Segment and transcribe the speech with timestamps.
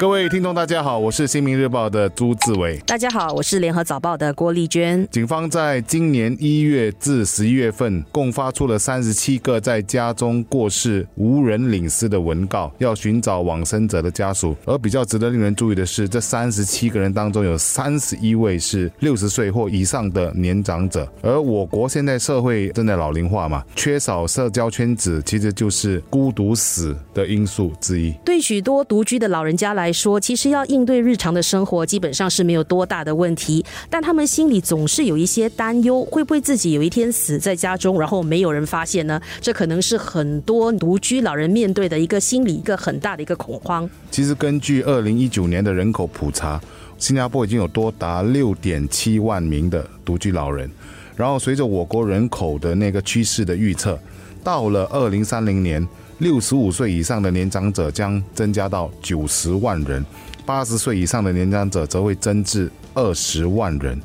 [0.00, 2.78] 各位听众，大家好，我是新民日报的朱志伟。
[2.86, 5.06] 大家好，我是联合早报的郭丽娟。
[5.10, 14.56] 警方在今年一月至十一月份，共发出了三十七个在家中过世无人领尸的文告，要寻找往生者的家属。
[14.64, 21.06] 而比较值得令人注意的是，这三十七个人当中有三十一位是六十岁或以上的年长者。
[21.20, 28.14] 而我国现在社会正在老龄化嘛，缺少社交圈子，其实就是孤独死的因素之一。
[28.24, 39.20] 对许多独居的老人家来，说其实要应对日常的生活，基本上是没有多大的问题，但他们心里总是有一些担忧，会不会自己有一天死在家中，然后没有人发现呢？
[39.40, 43.88] 这可能是很多独居老人面对的一个心理一个很大的一个恐慌。
[44.10, 46.60] 其实根据二零一九年的人口普查，
[46.98, 50.70] 新加坡已经有多达六点七万名的独居老人，
[51.16, 53.98] 然后随着我国人口的那个趋势的预测，
[54.42, 55.86] 到了二零三零年。
[56.20, 60.04] 六十五岁以上的年长者将增加到九十万人，
[60.46, 64.00] 八十岁以上的年长者则会增至二十万人。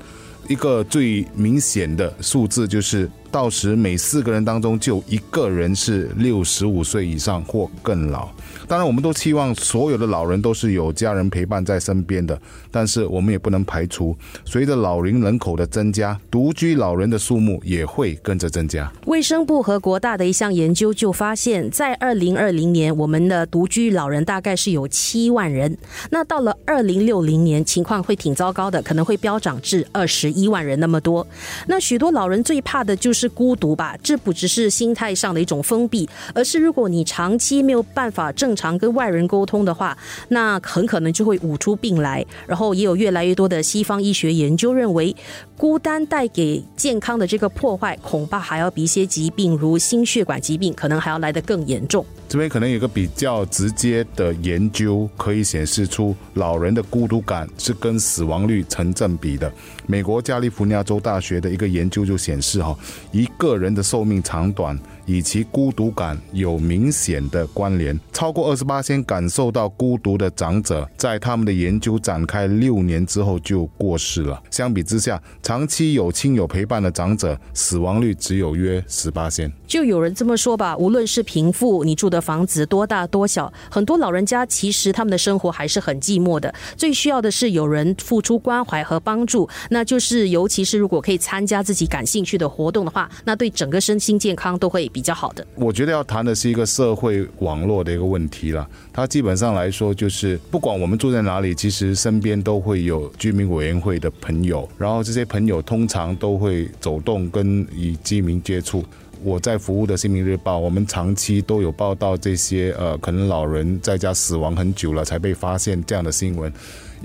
[0.47, 3.09] 一个最明显的数字就是。
[3.35, 8.29] 到时每四个人当中就一个人是六十五岁以上或更老。
[8.65, 12.39] 当然，我们都期望所有的老人都是有家人陪伴在身边的，
[12.71, 18.89] 但是我们也不能排除，随着老龄人口的增加，独居老人的数目也会跟着增加。
[19.05, 25.77] 卫生部和国大的一项研究就发现，在二零二零年，我们的独居老人大概是有七万人，
[26.09, 31.27] 那到了二零六零年，情况会挺糟糕的，可能会飙涨至二十一万人那么多。
[31.67, 33.24] 那许多老人最怕的就是。
[33.29, 39.97] 孤独吧，这不只是心态上的一种封闭，而是如果你长期没有办法正常跟外人沟通的话，
[40.29, 42.25] 那很可能就会捂出病来。
[42.47, 45.15] 然后也有越来越多的西方医学研究认为，
[45.57, 52.05] 孤单带给健康的这个破坏，恐怕还要比一些疾病如心血管疾病可能还要来得更严重。
[52.35, 59.49] 这边可能有个比较直接的研究，可以显示出老人的孤独感是跟死亡率成正比的。
[59.87, 62.77] 美国加利福尼亚州大学的一个研究就显示，哈，
[63.13, 64.77] 一个人的寿命长短。
[65.05, 67.97] 以其孤独感有明显的关联。
[68.11, 74.41] 超过二十八天感受到孤独的长者，在他们的研究展开六年之后就过世了。
[74.49, 79.51] 相比之下，长期有亲友陪伴的长者，死亡率只有约十八先。
[79.67, 86.53] 就有人这么说吧，无论是贫富，你住的房子多大多小，很多老人家其实他们的生活还是很寂寞的。
[86.75, 94.89] 最需要的是有人付出关怀和帮助，那就是尤其是如果可以参加自己感兴趣的活动的话，那对整个身心健康都会。
[94.95, 98.65] 比较好的，我觉得要谈的是一个社会网络的一个问题了。
[98.93, 108.85] 它基本上来说，就是不管我们住在哪里，其实身边都会有居民委员会的朋友，然后这些朋友通常都会走动跟与居民接触。
[109.21, 116.49] 我在服务的《新民日报》，我们长期都有报道这些呃，可能老人在家死亡很久了才被发现这样的新闻。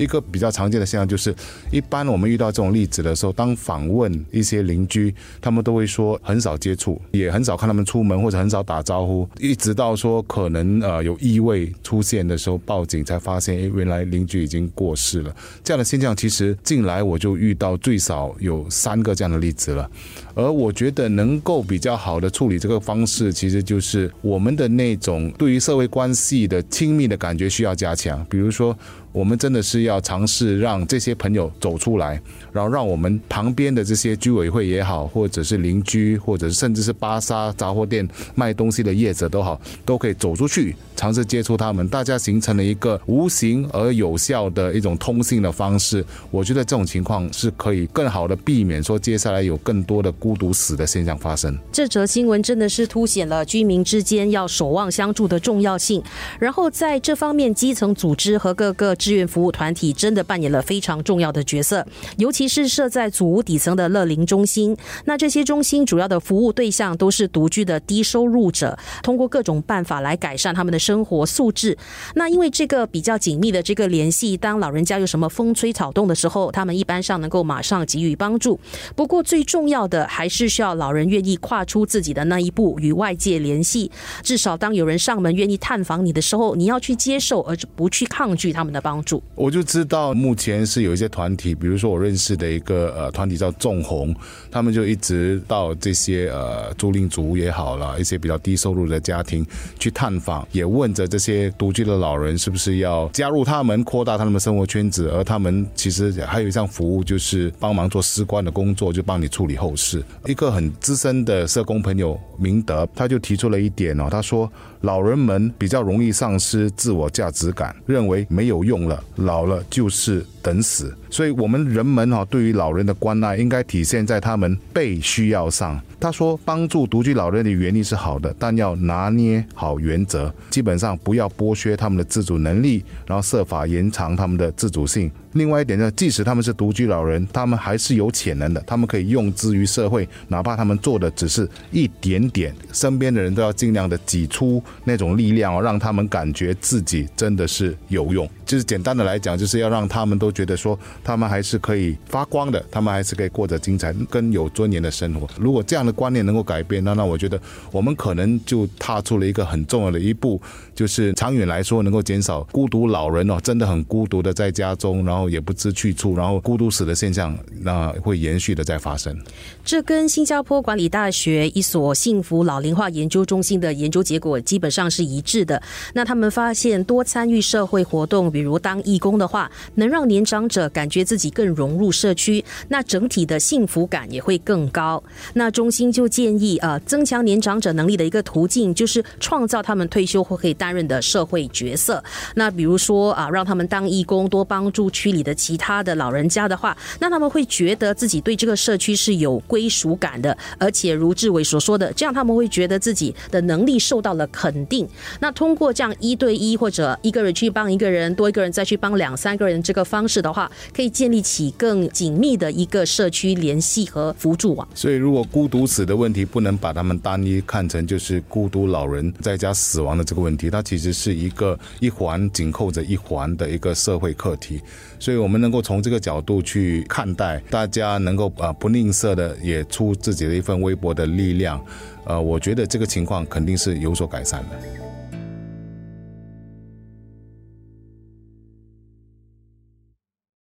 [0.00, 1.34] 一个比较常见的现象就是，
[1.70, 15.36] 一般我们遇到这种例子的时候，当访问一些邻居，他们都会说很少接触，也很少看他们出门或者很少打招呼，一直到说可能呃有异味出现的时候报警才发现，哎，原来邻居已经过世了。
[15.62, 19.90] 这样的现象其实近来我就遇到最少有三个这样的例子了。
[20.34, 28.74] 而我觉得能够比较好的处理这个方式，其实就是我们的那种对于社会关系的亲密的感觉需要加强，比如说。
[29.12, 32.20] 我们真的是要尝试让这些朋友走出来，
[32.52, 46.04] 然后让我们旁边的这些居委会也好，或者是邻居，或者甚至是巴沙杂货店卖东西的业者都好，都可以走出去，尝试接触他们，大家形成了一个无形而有效的一种通信的方式。
[46.30, 51.58] 我觉得这种情况是可以更好的避免说接下来有更多的孤独死的现象发生。
[51.72, 56.00] 这则新闻真的是凸显了居民之间要守望相助的重要性，
[56.38, 58.94] 然后在这方面，基层组织和各个。
[59.00, 61.84] 志愿服务团体真的扮演了非常重要的角色，
[62.18, 64.76] 尤其是设在祖屋底层的乐龄中心。
[65.06, 71.76] 那这些中心主要的服务对象都是独居的低收入者，通过各种办法来改善他们的生活素质。
[72.14, 78.60] 那因为这个比较紧密的这个联系，当老人家有什么风吹草动的时候，他们一般上能够马上给予帮助。
[78.94, 83.90] 不过最重要的还是需要老人愿意跨出自己的那一步，与外界联系。
[84.22, 88.89] 至少当有人上门愿意探访你的时候，你要去接受，而不去抗拒他们的帮。
[88.90, 89.22] 帮助。
[89.36, 94.12] 我就知道目前是有一些团体，比如说我认识的一个呃团体叫纵红，
[94.50, 99.46] 他们就一直到这些呃租赁族也好了，一些比较低收入的家庭
[99.78, 110.02] 去探访，也问着这些独居的老人是不是要加入他们，扩大他们的生活圈子，而他们其实还有一项服务就是帮忙做司官的工作，就帮你处理后事。
[110.26, 114.50] 一个很资深的社工朋友明德，他就提出了一点哦，他说
[114.80, 120.94] 老人们比较容易丧失自我价值感，认为没有用了，老了就是等死。
[121.10, 125.80] 所以，我们人们哈对于老人的关爱，应该体现在他们被需要上。
[125.98, 135.10] 他说，帮助独居老人的原意是好的，但要拿捏好原则，基本上不要剥削他们的自主能力，然后设法延长他们的自主性。
[135.34, 148.28] 另外一点呢，即使他们是独居老人，他们还是有潜能的，他们可以用之于社会，哪怕他们做的只是一点点，身边的人都要尽量的挤出那种力量哦，让他们感觉自己真的是有用。
[148.46, 155.26] 就是简单的来讲，就是要让他们都觉得说，他们还是可以发光的，他们还是可以过着精彩跟有尊严的生活。
[155.38, 157.40] 如果这样的观念能够改变，那那我觉得
[157.72, 160.38] 我们可能就踏出了一个很重要的一步，
[160.74, 165.30] 就是长远来说能够减少孤独老人哦，真的很孤独的在家中，然后。
[165.30, 169.16] 也不知去处，然后孤独死的现象，那会延续的在发生。
[169.64, 175.62] 这跟新加坡管理大学一所幸福老龄化研究中心的研究结果基本上是一致的。
[175.94, 185.02] 那他们发现，多参与社会活动，比如当义工的话，能让年长者感觉自己更融入社区，那整体的幸福感也会更高。
[185.34, 192.02] 那中心就建议，呃，增强年长者能力的一个途径，就是创造他们退休后可以担任的社会角色。
[192.36, 195.10] 那比如说啊，让他们当义工，多帮助区。
[195.10, 204.88] 里的其他的老人家的话，那他们会觉得自己对这个社区是有归属感的，而且如志伟所说的，这样他们会觉得自己的能力受到了肯定。
[205.18, 214.66] 那通过这样一对一或者一个人去帮一个人，多一个人再去帮两三个人这个方是的话，可以建立起更紧密的一个社区联系和辅助网。
[214.74, 224.60] 所以，如果孤独死的问题不能把他们单一看成就是孤独老人在家死亡的这个问题，它其实是一个一环紧扣着一环的一个社会课题。
[224.98, 231.64] 所以，我们能够从这个角度去看待，大家能够呃不吝啬的也出自己的一份微薄的力量，
[232.04, 234.89] 呃，我觉得这个情况肯定是有所改善的。